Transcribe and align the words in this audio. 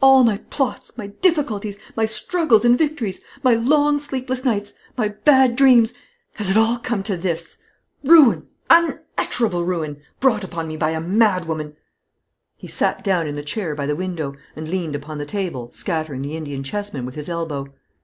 All 0.00 0.22
my 0.22 0.38
plots, 0.38 0.96
my 0.96 1.08
difficulties, 1.08 1.76
my 1.96 2.06
struggles 2.06 2.64
and 2.64 2.78
victories, 2.78 3.20
my 3.42 3.54
long 3.54 3.98
sleepless 3.98 4.44
nights, 4.44 4.74
my 4.96 5.08
bad 5.08 5.56
dreams, 5.56 5.92
has 6.34 6.50
it 6.50 6.56
all 6.56 6.78
come 6.78 7.02
to 7.02 7.16
this? 7.16 7.58
Ruin, 8.04 8.46
unutterable 8.70 9.64
ruin, 9.64 10.00
brought 10.20 10.44
upon 10.44 10.68
me 10.68 10.76
by 10.76 10.92
a 10.92 11.00
madwoman!" 11.00 11.74
He 12.56 12.68
sat 12.68 13.02
down 13.02 13.26
in 13.26 13.34
the 13.34 13.42
chair 13.42 13.74
by 13.74 13.86
the 13.86 13.96
window, 13.96 14.36
and 14.54 14.68
leaned 14.68 14.94
upon 14.94 15.18
the 15.18 15.26
table, 15.26 15.72
scattering 15.72 16.22
the 16.22 16.36
Indian 16.36 16.62
chessmen 16.62 17.04
with 17.04 17.16
his 17.16 17.28
elbow. 17.28 17.66